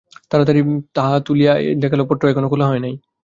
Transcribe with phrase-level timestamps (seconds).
[0.31, 0.61] তাড়াতাড়ি
[0.95, 2.93] তাহা তুলিয়া লইয়া দেখিল, পত্র এখনো খোলা হয় নাই।